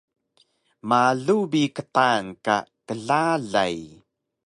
[0.89, 2.55] Malu bi qtaan ka
[2.87, 3.77] klalay